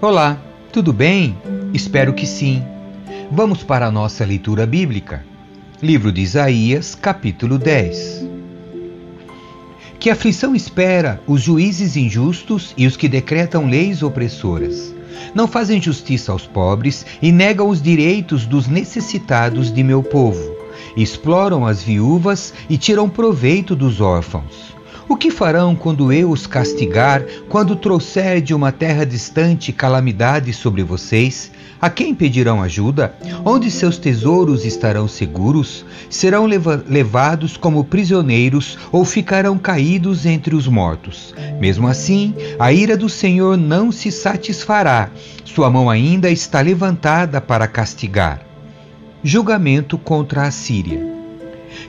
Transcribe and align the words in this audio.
Olá, 0.00 0.36
tudo 0.72 0.92
bem? 0.92 1.38
Espero 1.72 2.12
que 2.12 2.26
sim. 2.26 2.60
Vamos 3.30 3.62
para 3.62 3.86
a 3.86 3.90
nossa 3.90 4.24
leitura 4.24 4.66
bíblica. 4.66 5.24
Livro 5.80 6.10
de 6.10 6.20
Isaías, 6.20 6.96
capítulo 6.96 7.56
10. 7.56 8.26
Que 10.00 10.10
aflição 10.10 10.56
espera 10.56 11.20
os 11.24 11.40
juízes 11.40 11.96
injustos 11.96 12.74
e 12.76 12.86
os 12.86 12.96
que 12.96 13.08
decretam 13.08 13.68
leis 13.68 14.02
opressoras. 14.02 14.92
Não 15.34 15.46
fazem 15.46 15.80
justiça 15.80 16.32
aos 16.32 16.46
pobres 16.46 17.04
e 17.20 17.30
negam 17.32 17.68
os 17.68 17.80
direitos 17.80 18.46
dos 18.46 18.66
necessitados 18.66 19.72
de 19.72 19.82
meu 19.82 20.02
povo. 20.02 20.56
Exploram 20.96 21.66
as 21.66 21.82
viúvas 21.82 22.52
e 22.68 22.76
tiram 22.76 23.08
proveito 23.08 23.74
dos 23.74 24.00
órfãos. 24.00 24.71
O 25.08 25.16
que 25.16 25.30
farão 25.30 25.74
quando 25.74 26.12
eu 26.12 26.30
os 26.30 26.46
castigar, 26.46 27.24
quando 27.48 27.76
trouxer 27.76 28.40
de 28.40 28.54
uma 28.54 28.70
terra 28.70 29.04
distante 29.04 29.72
calamidade 29.72 30.52
sobre 30.52 30.82
vocês? 30.82 31.50
A 31.80 31.90
quem 31.90 32.14
pedirão 32.14 32.62
ajuda? 32.62 33.14
Onde 33.44 33.68
seus 33.68 33.98
tesouros 33.98 34.64
estarão 34.64 35.08
seguros? 35.08 35.84
Serão 36.08 36.46
leva 36.46 36.82
levados 36.88 37.56
como 37.56 37.84
prisioneiros 37.84 38.78
ou 38.92 39.04
ficarão 39.04 39.58
caídos 39.58 40.24
entre 40.24 40.54
os 40.54 40.68
mortos? 40.68 41.34
Mesmo 41.60 41.88
assim, 41.88 42.34
a 42.58 42.72
ira 42.72 42.96
do 42.96 43.08
Senhor 43.08 43.56
não 43.56 43.90
se 43.90 44.12
satisfará, 44.12 45.10
sua 45.44 45.68
mão 45.68 45.90
ainda 45.90 46.30
está 46.30 46.60
levantada 46.60 47.40
para 47.40 47.66
castigar. 47.66 48.40
Julgamento 49.24 49.98
contra 49.98 50.44
a 50.44 50.50
Síria. 50.52 51.11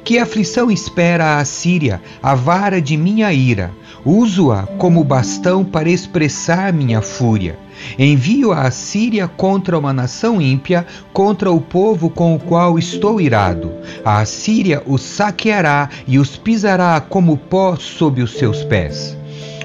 Que 0.03 0.19
aflição 0.19 0.69
espera 0.69 1.37
a 1.37 1.45
Síria, 1.45 2.01
a 2.21 2.35
vara 2.35 2.81
de 2.81 2.97
minha 2.97 3.31
ira? 3.33 3.71
Uso-a 4.05 4.63
como 4.77 5.03
bastão 5.03 5.63
para 5.63 5.89
expressar 5.89 6.73
minha 6.73 7.01
fúria. 7.01 7.57
Envio 7.97 8.51
a 8.51 8.69
Síria 8.69 9.27
contra 9.27 9.77
uma 9.77 9.93
nação 9.93 10.41
ímpia, 10.41 10.85
contra 11.11 11.51
o 11.51 11.61
povo 11.61 12.09
com 12.09 12.35
o 12.35 12.39
qual 12.39 12.77
estou 12.77 13.19
irado. 13.19 13.71
A 14.03 14.19
Assíria 14.19 14.81
os 14.85 15.01
saqueará 15.01 15.89
e 16.07 16.19
os 16.19 16.35
pisará 16.35 16.99
como 16.99 17.37
pó 17.37 17.75
sob 17.75 18.21
os 18.21 18.33
seus 18.33 18.63
pés. 18.63 19.17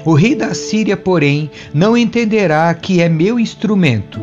O 0.05 0.13
rei 0.13 0.35
da 0.35 0.53
Síria, 0.53 0.95
porém, 0.95 1.51
não 1.73 1.97
entenderá 1.97 2.73
que 2.73 3.01
é 3.01 3.09
meu 3.09 3.39
instrumento. 3.39 4.19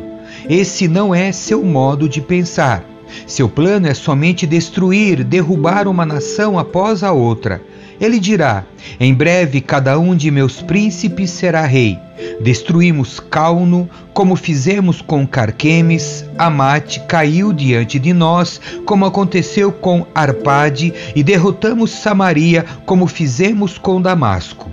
Esse 0.48 0.88
não 0.88 1.14
é 1.14 1.32
seu 1.32 1.64
modo 1.64 2.08
de 2.08 2.20
pensar. 2.20 2.95
Seu 3.26 3.48
plano 3.48 3.86
é 3.86 3.94
somente 3.94 4.46
destruir, 4.46 5.24
derrubar 5.24 5.88
uma 5.88 6.06
nação 6.06 6.58
após 6.58 7.02
a 7.02 7.12
outra. 7.12 7.62
Ele 8.00 8.18
dirá: 8.18 8.64
Em 9.00 9.14
breve 9.14 9.60
cada 9.60 9.98
um 9.98 10.14
de 10.14 10.30
meus 10.30 10.60
príncipes 10.60 11.30
será 11.30 11.64
rei. 11.64 11.98
Destruímos 12.40 13.20
Cauno, 13.20 13.88
como 14.12 14.36
fizemos 14.36 15.02
com 15.02 15.26
Carquemes, 15.26 16.24
Amate 16.38 17.00
caiu 17.00 17.52
diante 17.52 17.98
de 17.98 18.12
nós, 18.12 18.60
como 18.86 19.04
aconteceu 19.04 19.70
com 19.70 20.06
Arpade, 20.14 20.92
e 21.14 21.22
derrotamos 21.22 21.90
Samaria, 21.90 22.64
como 22.84 23.06
fizemos 23.06 23.76
com 23.76 24.00
Damasco. 24.00 24.70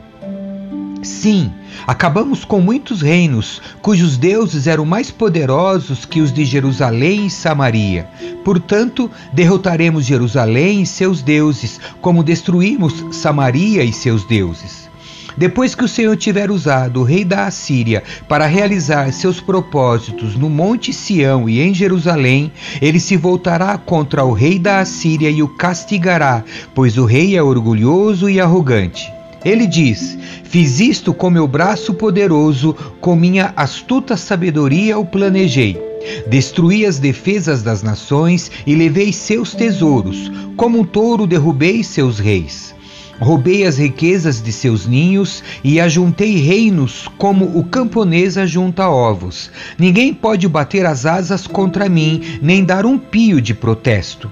Sim, 1.03 1.51
acabamos 1.85 2.45
com 2.45 2.61
muitos 2.61 3.01
reinos, 3.01 3.61
cujos 3.81 4.17
deuses 4.17 4.67
eram 4.67 4.85
mais 4.85 5.11
poderosos 5.11 6.05
que 6.05 6.21
os 6.21 6.31
de 6.31 6.45
Jerusalém 6.45 7.25
e 7.25 7.29
Samaria. 7.29 8.07
Portanto, 8.45 9.11
derrotaremos 9.33 10.05
Jerusalém 10.05 10.81
e 10.81 10.85
seus 10.85 11.21
deuses, 11.21 11.79
como 11.99 12.23
destruímos 12.23 13.05
Samaria 13.11 13.83
e 13.83 13.91
seus 13.91 14.23
deuses. 14.23 14.89
Depois 15.35 15.73
que 15.75 15.83
o 15.83 15.87
Senhor 15.87 16.15
tiver 16.15 16.51
usado 16.51 17.01
o 17.01 17.03
rei 17.03 17.25
da 17.25 17.47
Assíria 17.47 18.03
para 18.27 18.45
realizar 18.45 19.11
seus 19.11 19.41
propósitos 19.41 20.35
no 20.35 20.49
Monte 20.49 20.93
Sião 20.93 21.49
e 21.49 21.59
em 21.59 21.73
Jerusalém, 21.73 22.51
ele 22.81 22.99
se 22.99 23.17
voltará 23.17 23.77
contra 23.77 24.23
o 24.23 24.31
rei 24.31 24.59
da 24.59 24.79
Assíria 24.79 25.29
e 25.29 25.41
o 25.41 25.47
castigará, 25.47 26.43
pois 26.73 26.97
o 26.97 27.05
rei 27.05 27.35
é 27.35 27.41
orgulhoso 27.41 28.29
e 28.29 28.39
arrogante. 28.39 29.11
Ele 29.43 29.67
diz: 29.67 30.17
Fiz 30.43 30.79
isto 30.79 31.13
com 31.13 31.29
meu 31.29 31.47
braço 31.47 31.93
poderoso, 31.93 32.75
com 33.01 33.15
minha 33.15 33.53
astuta 33.55 34.15
sabedoria 34.15 34.97
o 34.97 35.05
planejei. 35.05 35.81
Destruí 36.27 36.85
as 36.85 36.99
defesas 36.99 37.63
das 37.63 37.81
nações 37.81 38.51
e 38.65 38.75
levei 38.75 39.13
seus 39.13 39.53
tesouros, 39.53 40.31
como 40.55 40.79
um 40.79 40.83
touro 40.83 41.25
derrubei 41.25 41.83
seus 41.83 42.19
reis. 42.19 42.75
Roubei 43.19 43.65
as 43.65 43.77
riquezas 43.77 44.41
de 44.41 44.51
seus 44.51 44.85
ninhos 44.85 45.43
e 45.63 45.79
ajuntei 45.79 46.35
reinos 46.37 47.07
como 47.17 47.57
o 47.57 47.63
camponês 47.63 48.37
ajunta 48.37 48.89
ovos. 48.89 49.51
Ninguém 49.77 50.13
pode 50.13 50.47
bater 50.47 50.85
as 50.85 51.05
asas 51.05 51.47
contra 51.47 51.87
mim, 51.87 52.21
nem 52.41 52.63
dar 52.63 52.85
um 52.85 52.97
pio 52.97 53.39
de 53.39 53.53
protesto. 53.53 54.29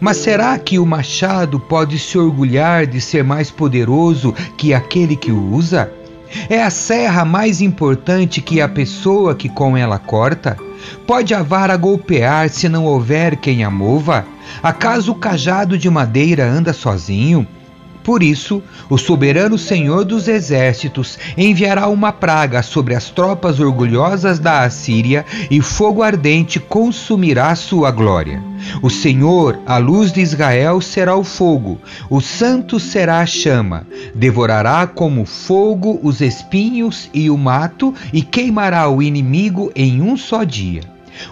Mas 0.00 0.18
será 0.18 0.58
que 0.58 0.78
o 0.78 0.86
machado 0.86 1.58
pode 1.58 1.98
se 1.98 2.18
orgulhar 2.18 2.86
de 2.86 3.00
ser 3.00 3.24
mais 3.24 3.50
poderoso 3.50 4.34
que 4.56 4.74
aquele 4.74 5.16
que 5.16 5.32
o 5.32 5.52
usa? 5.52 5.92
É 6.48 6.62
a 6.62 6.70
serra 6.70 7.24
mais 7.24 7.60
importante 7.60 8.40
que 8.40 8.60
a 8.60 8.68
pessoa 8.68 9.34
que 9.34 9.48
com 9.48 9.76
ela 9.76 9.98
corta? 9.98 10.56
Pode 11.06 11.34
a 11.34 11.42
vara 11.42 11.76
golpear 11.76 12.48
se 12.50 12.68
não 12.68 12.84
houver 12.84 13.36
quem 13.36 13.64
a 13.64 13.70
mova? 13.70 14.26
Acaso 14.62 15.12
o 15.12 15.14
cajado 15.14 15.76
de 15.76 15.88
madeira 15.88 16.44
anda 16.44 16.72
sozinho? 16.72 17.46
Por 18.08 18.22
isso, 18.22 18.62
o 18.88 18.96
soberano 18.96 19.58
Senhor 19.58 20.02
dos 20.02 20.28
exércitos 20.28 21.18
enviará 21.36 21.88
uma 21.88 22.10
praga 22.10 22.62
sobre 22.62 22.94
as 22.94 23.10
tropas 23.10 23.60
orgulhosas 23.60 24.38
da 24.38 24.62
Assíria 24.62 25.26
e 25.50 25.60
fogo 25.60 26.02
ardente 26.02 26.58
consumirá 26.58 27.54
sua 27.54 27.90
glória. 27.90 28.42
O 28.80 28.88
Senhor, 28.88 29.58
a 29.66 29.76
luz 29.76 30.10
de 30.10 30.22
Israel, 30.22 30.80
será 30.80 31.16
o 31.16 31.22
fogo, 31.22 31.78
o 32.08 32.18
santo 32.22 32.80
será 32.80 33.20
a 33.20 33.26
chama, 33.26 33.86
devorará 34.14 34.86
como 34.86 35.26
fogo 35.26 36.00
os 36.02 36.22
espinhos 36.22 37.10
e 37.12 37.28
o 37.28 37.36
mato 37.36 37.94
e 38.10 38.22
queimará 38.22 38.88
o 38.88 39.02
inimigo 39.02 39.70
em 39.76 40.00
um 40.00 40.16
só 40.16 40.44
dia. 40.44 40.80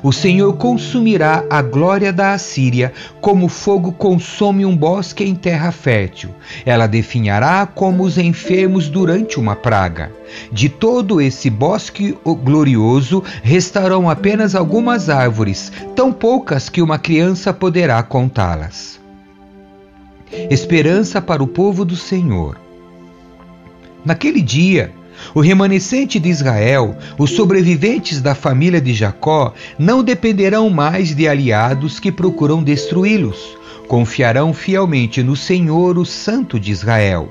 O 0.03 0.13
Senhor 0.13 0.53
consumirá 0.55 1.45
a 1.51 1.63
glória 1.63 2.13
da 2.13 2.33
Assíria, 2.33 2.93
como 3.21 3.49
fogo 3.49 3.93
consome 3.93 4.65
um 4.65 4.77
bosque 4.77 5.25
em 5.25 5.35
terra 5.35 5.71
fértil. 5.73 6.31
Ela 6.65 6.87
definhará 6.87 7.67
como 7.67 8.05
os 8.05 8.19
enfermos 8.19 8.89
durante 8.89 9.39
uma 9.39 9.57
praga. 9.57 10.13
De 10.53 10.69
todo 10.69 11.21
esse 11.21 11.49
bosque 11.49 12.17
glorioso 12.25 13.23
restarão 13.43 14.11
apenas 14.11 14.55
algumas 14.55 15.09
árvores, 15.09 15.73
tão 15.95 16.13
poucas 16.13 16.69
que 16.69 16.83
uma 16.83 16.99
criança 16.99 17.53
poderá 17.53 18.03
contá-las. 18.03 19.01
Esperança 20.51 21.21
para 21.21 21.43
o 21.43 21.47
povo 21.47 21.85
do 21.85 21.97
Senhor. 21.97 22.59
Naquele 24.05 24.41
dia, 24.41 24.93
o 25.35 25.41
remanescente 25.41 26.19
de 26.19 26.29
Israel, 26.29 26.97
os 27.19 27.31
sobreviventes 27.31 28.21
da 28.21 28.35
família 28.35 28.81
de 28.81 28.93
Jacó, 28.93 29.53
não 29.79 30.03
dependerão 30.03 30.71
mais 30.71 31.15
de 31.15 31.29
aliados 31.29 31.99
que 32.01 32.13
procuram 32.13 32.63
destruí-los. 32.63 33.57
Confiarão 33.89 34.53
fielmente 34.53 35.23
no 35.23 35.37
Senhor, 35.37 35.99
o 35.99 36.05
Santo 36.05 36.59
de 36.59 36.73
Israel. 36.73 37.31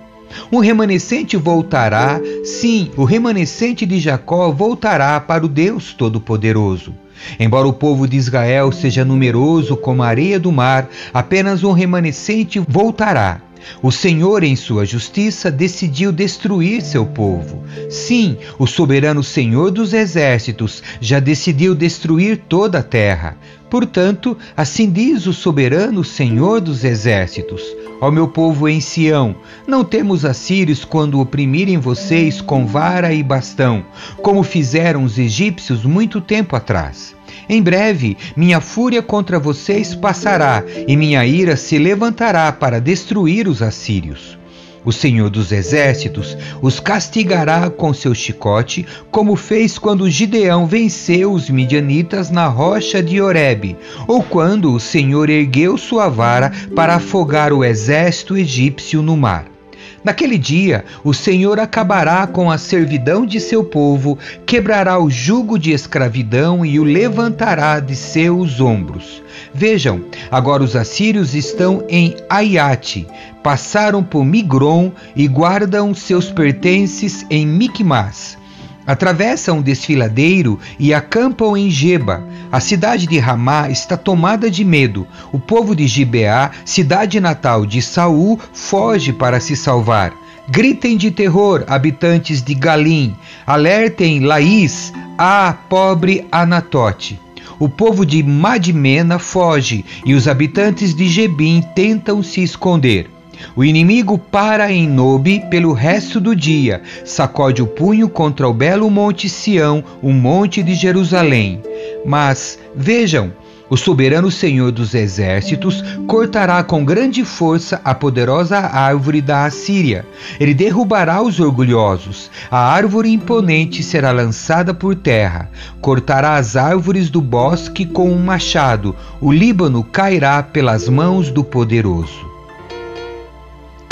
Um 0.52 0.60
remanescente 0.60 1.38
voltará, 1.38 2.20
sim, 2.44 2.92
o 2.98 3.04
remanescente 3.04 3.86
de 3.86 4.00
Jacó 4.00 4.52
voltará 4.52 5.20
para 5.20 5.46
o 5.46 5.50
Deus 5.50 5.94
Todo-Poderoso. 5.94 6.94
Embora 7.40 7.68
o 7.68 7.74
povo 7.74 8.08
de 8.08 8.18
Israel 8.18 8.72
seja 8.72 9.06
numeroso 9.06 9.76
como 9.78 10.04
a 10.04 10.08
areia 10.08 10.40
do 10.40 10.52
mar, 10.52 10.90
apenas 11.14 11.64
um 11.64 11.72
remanescente 11.72 12.60
voltará 12.68 13.42
o 13.82 13.92
Senhor, 13.92 14.44
em 14.44 14.56
sua 14.56 14.86
justiça, 14.86 15.52
decidiu 15.52 16.12
destruir 16.12 16.82
seu 16.82 17.06
povo. 17.06 17.64
Sim, 17.90 18.38
o 18.58 18.66
soberano 18.66 19.24
Senhor 19.24 19.72
dos 19.72 19.94
exércitos 19.94 20.82
já 21.00 21.20
decidiu 21.20 21.76
destruir 21.76 22.44
toda 22.50 22.80
a 22.80 22.84
terra. 22.84 23.38
Portanto, 23.70 24.38
assim 24.56 24.90
diz 24.90 25.26
o 25.28 25.34
soberano 25.34 26.04
Senhor 26.04 26.62
dos 26.62 26.84
exércitos: 26.84 27.64
Ó 28.02 28.12
meu 28.12 28.28
povo 28.28 28.68
em 28.68 28.82
Sião, 28.82 29.36
não 29.66 29.84
temos 29.84 30.26
assírios 30.26 30.84
quando 30.84 31.20
oprimirem 31.20 31.78
vocês 31.78 32.42
com 32.42 32.66
vara 32.66 33.14
e 33.14 33.24
bastão, 33.24 33.86
como 34.22 34.44
fizeram 34.44 35.04
os 35.04 35.18
egípcios 35.18 35.84
muito 35.84 36.20
tempo 36.20 36.56
atrás. 36.56 37.16
Em 37.48 37.62
breve, 37.62 38.18
minha 38.36 38.60
fúria 38.60 39.02
contra 39.02 39.40
vocês 39.40 39.96
passará, 39.96 40.64
e 40.88 40.98
minha 40.98 41.26
ira 41.26 41.56
se 41.56 41.78
levantará 41.78 42.52
para 42.52 42.82
destruir 42.82 43.48
os 43.48 43.62
assírios. 43.62 44.38
O 44.86 44.92
Senhor 44.92 45.32
dos 45.32 45.52
Exércitos 45.52 46.38
os 46.62 46.80
castigará 46.80 47.70
com 47.70 47.94
seu 47.94 48.14
chicote, 48.14 48.86
como 49.10 49.36
fez 49.36 49.80
quando 49.80 50.10
Gideão 50.10 50.68
venceu 50.68 51.34
os 51.34 51.50
midianitas 51.50 52.30
na 52.30 52.48
rocha 52.48 53.02
de 53.02 53.20
Horebe, 53.20 53.76
ou 54.08 54.22
quando 54.22 54.72
o 54.72 54.80
Senhor 54.80 55.30
ergueu 55.30 55.78
sua 55.78 56.08
vara 56.08 56.52
para 56.76 56.96
afogar 56.96 57.52
o 57.52 57.64
exército 57.64 58.38
egípcio 58.38 59.02
no 59.02 59.18
mar. 59.18 59.55
Naquele 60.04 60.38
dia, 60.38 60.86
o 61.04 61.14
Senhor 61.14 61.60
acabará 61.60 62.28
com 62.28 62.52
a 62.52 62.58
servidão 62.58 63.26
de 63.26 63.40
seu 63.40 63.64
povo, 63.64 64.18
quebrará 64.46 65.00
o 65.00 65.10
jugo 65.10 65.58
de 65.58 65.72
escravidão 65.72 66.66
e 66.66 66.80
o 66.80 66.84
levantará 66.84 67.80
de 67.80 67.96
seus 67.96 68.62
ombros. 68.62 69.24
Vejam, 69.54 70.02
agora 70.30 70.64
os 70.64 70.76
assírios 70.76 71.34
estão 71.34 71.84
em 71.90 72.16
Aiate, 72.30 73.08
passaram 73.42 74.04
por 74.04 74.26
Migron 74.26 74.92
e 75.16 75.28
guardam 75.28 75.94
seus 75.94 76.32
pertences 76.32 77.26
em 77.30 77.46
Micmas. 77.46 78.38
Atravessam 78.86 79.60
o 79.60 79.64
desfiladeiro 79.64 80.60
e 80.78 80.94
acampam 80.94 81.58
em 81.58 81.72
Geba. 81.72 82.24
A 82.56 82.62
cidade 82.62 83.06
de 83.06 83.20
Ramá 83.20 83.70
está 83.70 83.98
tomada 83.98 84.50
de 84.50 84.64
medo. 84.64 85.06
O 85.34 85.38
povo 85.38 85.76
de 85.76 85.86
Gibeá, 85.88 86.52
cidade 86.64 87.20
natal 87.20 87.66
de 87.66 87.82
Saul, 87.82 88.40
foge 88.54 89.12
para 89.12 89.42
se 89.42 89.58
salvar. 89.58 90.14
Gritem 90.48 90.96
de 90.96 91.12
terror, 91.12 91.66
habitantes 91.68 92.42
de 92.42 92.56
Galim. 92.56 93.14
Alertem 93.46 94.22
Laís, 94.22 94.94
ah, 95.18 95.54
pobre 95.68 96.26
Anatote. 96.32 97.20
O 97.60 97.68
povo 97.68 98.06
de 98.06 98.24
Madmena 98.24 99.20
foge 99.20 99.84
e 100.06 100.14
os 100.14 100.26
habitantes 100.26 100.96
de 100.96 101.10
Gebim 101.10 101.62
tentam 101.76 102.24
se 102.24 102.42
esconder. 102.42 103.15
O 103.56 103.64
inimigo 103.64 104.18
para 104.18 104.72
em 104.72 104.88
Nobe 104.88 105.42
pelo 105.50 105.74
resto 105.74 106.20
do 106.20 106.36
dia, 106.36 106.82
sacode 107.04 107.62
o 107.62 107.68
punho 107.68 108.10
contra 108.10 108.48
o 108.48 108.54
belo 108.54 108.90
monte 108.90 109.30
Sião, 109.30 109.84
o 110.02 110.12
monte 110.12 110.62
de 110.62 110.76
Jerusalém. 110.76 111.62
Mas, 112.06 112.60
vejam, 112.76 113.32
o 113.68 113.76
soberano 113.76 114.30
Senhor 114.30 114.72
dos 114.72 114.94
exércitos 114.94 115.84
cortará 116.06 116.64
com 116.64 116.86
grande 116.86 117.26
força 117.26 117.82
a 117.84 117.96
poderosa 117.96 118.60
árvore 118.60 119.22
da 119.22 119.46
Assíria. 119.46 120.06
Ele 120.40 120.54
derrubará 120.54 121.22
os 121.22 121.40
orgulhosos. 121.40 122.30
A 122.52 122.60
árvore 122.60 123.12
imponente 123.12 123.82
será 123.82 124.12
lançada 124.12 124.72
por 124.72 124.96
terra. 124.96 125.50
Cortará 125.82 126.36
as 126.36 126.56
árvores 126.56 127.10
do 127.10 127.22
bosque 127.22 127.86
com 127.86 128.12
um 128.12 128.24
machado. 128.24 128.96
O 129.20 129.32
Líbano 129.32 129.84
cairá 129.84 130.44
pelas 130.44 130.88
mãos 130.88 131.32
do 131.32 131.44
poderoso 131.44 132.35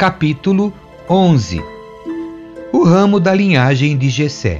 capítulo 0.03 0.73
11 1.09 1.63
O 2.73 2.83
ramo 2.83 3.21
da 3.21 3.33
linhagem 3.33 3.97
de 3.97 4.09
Jessé. 4.09 4.59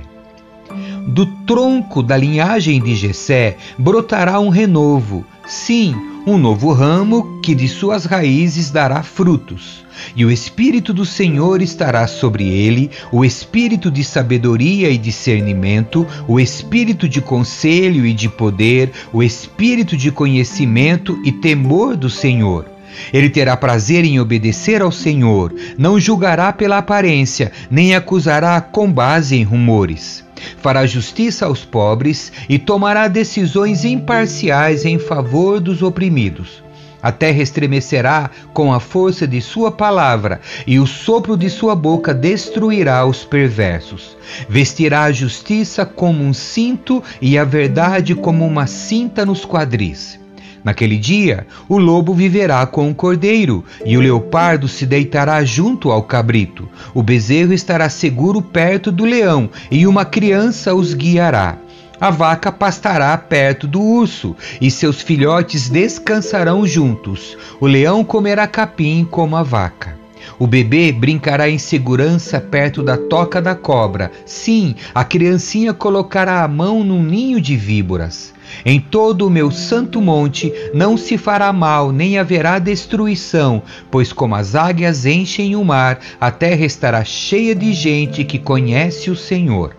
Do 1.06 1.26
tronco 1.46 2.02
da 2.02 2.16
linhagem 2.16 2.82
de 2.82 2.96
Jessé 2.96 3.58
brotará 3.78 4.40
um 4.40 4.48
renovo, 4.48 5.26
sim, 5.46 5.94
um 6.26 6.38
novo 6.38 6.72
ramo 6.72 7.42
que 7.42 7.54
de 7.54 7.68
suas 7.68 8.06
raízes 8.06 8.72
dará 8.72 9.04
frutos. 9.04 9.84
E 10.16 10.24
o 10.24 10.32
Espírito 10.32 10.94
do 10.94 11.06
Senhor 11.06 11.62
estará 11.62 12.08
sobre 12.08 12.48
ele, 12.48 12.90
o 13.12 13.26
Espírito 13.26 13.92
de 13.92 14.02
sabedoria 14.02 14.90
e 14.90 14.98
discernimento, 14.98 16.08
o 16.26 16.40
Espírito 16.40 17.10
de 17.10 17.20
conselho 17.20 18.06
e 18.06 18.14
de 18.14 18.30
poder, 18.30 18.94
o 19.12 19.22
Espírito 19.22 19.98
de 19.98 20.10
conhecimento 20.10 21.20
e 21.26 21.34
temor 21.34 21.98
do 21.98 22.10
Senhor 22.10 22.73
ele 23.12 23.30
terá 23.30 23.56
prazer 23.56 24.06
em 24.06 24.20
obedecer 24.20 24.82
ao 24.82 24.92
Senhor, 24.92 25.54
não 25.78 26.00
julgará 26.00 26.52
pela 26.52 26.78
aparência, 26.78 27.52
nem 27.70 27.96
acusará 27.96 28.60
com 28.62 28.92
base 28.92 29.36
em 29.36 29.44
rumores. 29.44 30.24
Fará 30.62 30.86
justiça 30.86 31.46
aos 31.46 31.64
pobres 31.64 32.32
e 32.50 32.60
tomará 32.60 33.08
decisões 33.08 33.86
imparciais 33.86 34.86
em 34.86 35.00
favor 35.00 35.60
dos 35.60 35.82
oprimidos. 35.82 36.64
A 37.04 37.12
terra 37.12 37.42
estremecerá 37.42 38.32
com 38.54 38.72
a 38.72 38.80
força 38.80 39.28
de 39.28 39.42
sua 39.42 39.70
palavra, 39.70 40.40
e 40.66 40.80
o 40.80 40.88
sopro 40.88 41.36
de 41.36 41.50
sua 41.50 41.76
boca 41.76 42.14
destruirá 42.14 43.06
os 43.06 43.26
perversos. 43.26 44.16
Vestirá 44.48 45.04
a 45.04 45.12
justiça 45.12 45.86
como 45.86 46.24
um 46.24 46.32
cinto 46.32 47.04
e 47.22 47.38
a 47.38 47.44
verdade 47.44 48.16
como 48.16 48.48
uma 48.48 48.68
cinta 48.68 49.26
nos 49.26 49.44
quadris. 49.44 50.23
Naquele 50.64 50.98
dia, 50.98 51.46
o 51.68 51.78
lobo 51.78 52.14
viverá 52.14 52.66
com 52.66 52.90
o 52.90 52.96
cordeiro, 52.96 53.66
e 53.86 53.98
o 53.98 54.02
leopardo 54.02 54.68
se 54.68 54.86
deitará 54.86 55.44
junto 55.44 55.92
ao 55.92 56.04
cabrito. 56.04 56.70
O 56.94 57.04
bezerro 57.04 57.54
estará 57.54 57.90
seguro 57.90 58.42
perto 58.42 58.92
do 58.92 59.04
leão, 59.04 59.50
e 59.70 59.86
uma 59.86 60.06
criança 60.06 60.74
os 60.74 60.94
guiará. 60.94 61.58
A 62.00 62.10
vaca 62.10 62.52
pastará 62.52 63.18
perto 63.18 63.68
do 63.68 63.82
urso, 63.82 64.36
e 64.60 64.72
seus 64.72 65.02
filhotes 65.02 65.70
descansarão 65.70 66.66
juntos. 66.66 67.38
O 67.60 67.68
leão 67.68 68.04
comerá 68.04 68.48
capim 68.48 69.06
como 69.10 69.36
a 69.36 69.44
vaca. 69.44 70.02
O 70.40 70.48
bebê 70.48 70.92
brincará 70.92 71.50
em 71.50 71.58
segurança 71.58 72.40
perto 72.40 72.82
da 72.82 72.98
toca 72.98 73.42
da 73.42 73.56
cobra. 73.56 74.12
Sim, 74.26 74.76
a 74.94 75.04
criancinha 75.04 75.74
colocará 75.74 76.44
a 76.44 76.48
mão 76.48 76.84
num 76.84 77.04
ninho 77.04 77.40
de 77.40 77.56
víboras. 77.56 78.34
Em 78.66 78.80
todo 78.80 79.28
o 79.28 79.30
meu 79.30 79.52
santo 79.52 80.02
monte 80.02 80.54
não 80.74 80.98
se 80.98 81.18
fará 81.18 81.52
mal, 81.52 81.92
nem 81.92 82.18
haverá 82.18 82.60
destruição, 82.60 83.62
pois 83.92 84.14
como 84.14 84.36
as 84.36 84.56
águias 84.56 85.06
enchem 85.06 85.56
o 85.56 85.64
mar, 85.64 86.00
a 86.20 86.32
terra 86.32 86.66
estará 86.66 87.04
cheia 87.04 87.54
de 87.54 87.74
gente 87.74 88.24
que 88.24 88.40
conhece 88.40 89.10
o 89.10 89.16
Senhor. 89.16 89.76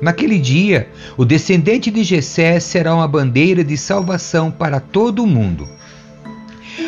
Naquele 0.00 0.38
dia, 0.38 0.88
o 1.16 1.24
descendente 1.24 1.90
de 1.90 2.02
Jessé 2.02 2.58
será 2.58 2.94
uma 2.94 3.06
bandeira 3.06 3.62
de 3.62 3.76
salvação 3.76 4.50
para 4.50 4.80
todo 4.80 5.22
o 5.22 5.26
mundo. 5.26 5.68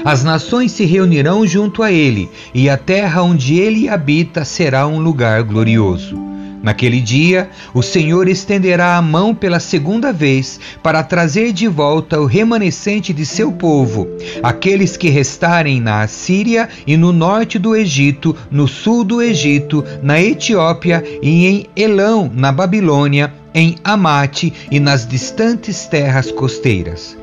As 0.05 0.25
nações 0.25 0.73
se 0.73 0.85
reunirão 0.85 1.47
junto 1.47 1.83
a 1.83 1.93
ele, 1.93 2.29
e 2.53 2.69
a 2.69 2.77
terra 2.77 3.23
onde 3.23 3.55
ele 3.55 3.89
habita 3.89 4.45
será 4.45 4.87
um 4.87 4.99
lugar 4.99 5.43
glorioso. 5.43 6.34
Naquele 6.65 6.99
dia, 6.99 7.51
o 7.75 7.83
Senhor 7.83 8.27
estenderá 8.27 8.97
a 8.97 9.03
mão 9.03 9.35
pela 9.35 9.61
segunda 9.61 10.11
vez 10.15 10.59
para 10.83 11.03
trazer 11.03 11.53
de 11.53 11.69
volta 11.69 12.19
o 12.19 12.25
remanescente 12.25 13.13
de 13.13 13.27
seu 13.27 13.53
povo, 13.53 14.09
aqueles 14.43 14.97
que 14.97 15.11
restarem 15.11 15.79
na 15.79 16.01
Assíria 16.01 16.71
e 16.87 16.97
no 16.97 17.13
norte 17.13 17.59
do 17.59 17.77
Egito, 17.77 18.35
no 18.51 18.67
sul 18.67 19.05
do 19.05 19.21
Egito, 19.21 19.85
na 20.03 20.19
Etiópia 20.19 21.05
e 21.23 21.47
em 21.47 21.67
Elão, 21.77 22.33
na 22.35 22.51
Babilônia, 22.51 23.31
em 23.53 23.77
Amate 23.85 24.51
e 24.71 24.81
nas 24.81 25.07
distantes 25.07 25.87
terras 25.87 26.33
costeiras. 26.33 27.15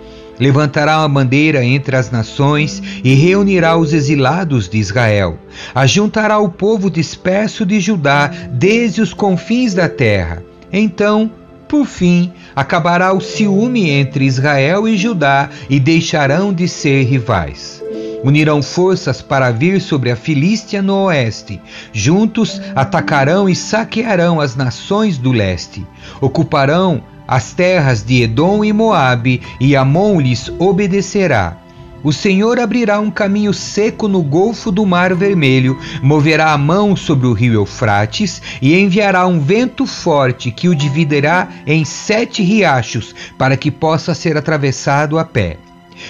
Levantará 0.42 0.98
uma 0.98 1.08
bandeira 1.08 1.64
entre 1.64 1.96
as 1.96 2.10
nações 2.10 2.82
e 3.04 3.14
reunirá 3.14 3.78
os 3.78 3.94
exilados 3.94 4.68
de 4.68 4.80
Israel. 4.80 5.38
Ajuntará 5.76 6.40
o 6.40 6.50
povo 6.50 6.90
disperso 6.90 7.64
de 7.64 7.80
Judá 7.80 8.32
desde 8.52 9.04
os 9.04 9.14
confins 9.14 9.76
da 9.76 9.88
terra. 9.88 10.44
Então, 10.74 11.32
por 11.68 11.86
fim, 11.86 12.34
acabará 12.56 13.14
o 13.14 13.22
ciúme 13.22 13.88
entre 13.88 14.26
Israel 14.26 14.88
e 14.88 14.98
Judá 14.98 15.48
e 15.70 15.80
deixarão 15.80 16.52
de 16.52 16.68
ser 16.68 17.04
rivais. 17.04 17.80
Unirão 18.24 18.64
forças 18.64 19.22
para 19.22 19.52
vir 19.52 19.80
sobre 19.80 20.10
a 20.10 20.16
Filístia 20.16 20.82
no 20.82 21.06
oeste. 21.06 21.62
Juntos 21.94 22.60
atacarão 22.76 23.48
e 23.48 23.56
saquearão 23.56 24.42
as 24.42 24.56
nações 24.56 25.20
do 25.20 25.32
leste. 25.32 25.86
Ocuparão 26.20 27.04
as 27.32 27.54
terras 27.54 28.04
de 28.04 28.24
Edom 28.24 28.62
e 28.62 28.74
Moabe, 28.74 29.42
e 29.58 29.74
Amon 29.74 30.20
lhes 30.20 30.52
obedecerá. 30.60 31.56
O 32.04 32.12
Senhor 32.12 32.60
abrirá 32.60 33.00
um 33.00 33.10
caminho 33.10 33.54
seco 33.54 34.10
no 34.10 34.22
golfo 34.22 34.70
do 34.70 34.86
Mar 34.86 35.16
Vermelho, 35.16 35.80
moverá 36.04 36.52
a 36.52 36.58
mão 36.58 36.94
sobre 36.94 37.28
o 37.28 37.32
rio 37.32 37.54
Eufrates 37.54 38.42
e 38.62 38.78
enviará 38.78 39.26
um 39.26 39.40
vento 39.40 39.86
forte 39.86 40.52
que 40.52 40.68
o 40.68 40.76
dividirá 40.76 41.48
em 41.66 41.86
sete 41.86 42.44
riachos, 42.44 43.16
para 43.38 43.56
que 43.56 43.72
possa 43.72 44.14
ser 44.14 44.36
atravessado 44.36 45.18
a 45.18 45.24
pé. 45.24 45.56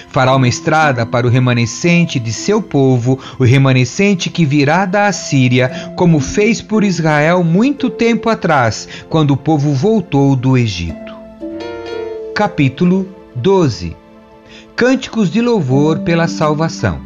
Fará 0.08 0.34
uma 0.34 0.48
estrada 0.48 1.06
para 1.06 1.24
o 1.24 1.30
remanescente 1.30 2.18
de 2.18 2.32
seu 2.32 2.60
povo, 2.60 3.16
o 3.38 3.44
remanescente 3.44 4.28
que 4.28 4.44
virá 4.44 4.86
da 4.86 5.06
Assíria, 5.06 5.92
como 5.94 6.18
fez 6.18 6.60
por 6.60 6.82
Israel 6.82 7.44
muito 7.44 7.88
tempo 7.88 8.28
atrás, 8.28 8.88
quando 9.08 9.32
o 9.32 9.36
povo 9.36 9.72
voltou 9.72 10.34
do 10.34 10.58
Egito 10.58 11.11
capítulo 12.34 13.06
12 13.36 13.94
Cânticos 14.74 15.30
de 15.30 15.42
louvor 15.42 15.98
pela 15.98 16.26
salvação. 16.26 16.98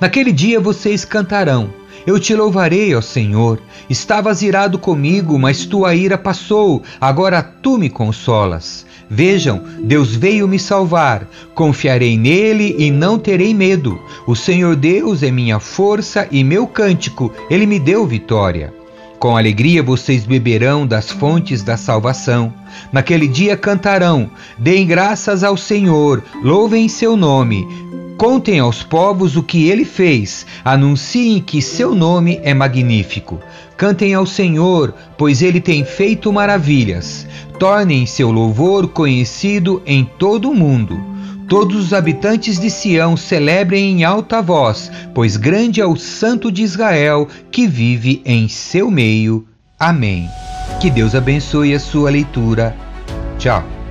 Naquele 0.00 0.32
dia 0.32 0.58
vocês 0.58 1.04
cantarão: 1.04 1.68
Eu 2.06 2.18
te 2.18 2.34
louvarei, 2.34 2.94
ó 2.94 3.02
Senhor. 3.02 3.60
Estavas 3.90 4.40
irado 4.40 4.78
comigo, 4.78 5.38
mas 5.38 5.66
tua 5.66 5.94
ira 5.94 6.16
passou, 6.16 6.82
agora 6.98 7.42
tu 7.42 7.76
me 7.76 7.90
consolas. 7.90 8.86
Vejam, 9.10 9.62
Deus 9.82 10.16
veio 10.16 10.48
me 10.48 10.58
salvar. 10.58 11.28
Confiarei 11.54 12.16
nele 12.16 12.74
e 12.78 12.90
não 12.90 13.18
terei 13.18 13.52
medo. 13.52 14.00
O 14.26 14.34
Senhor 14.34 14.74
Deus 14.74 15.22
é 15.22 15.30
minha 15.30 15.60
força 15.60 16.26
e 16.30 16.42
meu 16.42 16.66
cântico, 16.66 17.30
ele 17.50 17.66
me 17.66 17.78
deu 17.78 18.06
vitória. 18.06 18.72
Com 19.22 19.36
alegria 19.36 19.84
vocês 19.84 20.26
beberão 20.26 20.84
das 20.84 21.08
fontes 21.12 21.62
da 21.62 21.76
salvação. 21.76 22.52
Naquele 22.92 23.28
dia 23.28 23.56
cantarão: 23.56 24.28
Deem 24.58 24.84
graças 24.84 25.44
ao 25.44 25.56
Senhor, 25.56 26.24
louvem 26.42 26.88
seu 26.88 27.16
nome. 27.16 27.64
Contem 28.18 28.58
aos 28.58 28.82
povos 28.82 29.36
o 29.36 29.42
que 29.44 29.68
ele 29.68 29.84
fez, 29.84 30.44
anunciem 30.64 31.40
que 31.40 31.62
seu 31.62 31.94
nome 31.94 32.40
é 32.42 32.52
magnífico. 32.52 33.38
Cantem 33.76 34.12
ao 34.12 34.26
Senhor, 34.26 34.92
pois 35.16 35.40
ele 35.40 35.60
tem 35.60 35.84
feito 35.84 36.32
maravilhas. 36.32 37.24
Tornem 37.60 38.06
seu 38.06 38.32
louvor 38.32 38.88
conhecido 38.88 39.80
em 39.86 40.04
todo 40.04 40.50
o 40.50 40.54
mundo. 40.54 41.11
Todos 41.52 41.76
os 41.76 41.92
habitantes 41.92 42.58
de 42.58 42.70
Sião 42.70 43.14
celebrem 43.14 44.00
em 44.00 44.04
alta 44.04 44.40
voz, 44.40 44.90
pois 45.12 45.36
grande 45.36 45.82
é 45.82 45.86
o 45.86 45.96
Santo 45.96 46.50
de 46.50 46.62
Israel 46.62 47.28
que 47.50 47.66
vive 47.66 48.22
em 48.24 48.48
seu 48.48 48.90
meio. 48.90 49.46
Amém. 49.78 50.30
Que 50.80 50.88
Deus 50.88 51.14
abençoe 51.14 51.74
a 51.74 51.78
sua 51.78 52.08
leitura. 52.08 52.74
Tchau. 53.38 53.81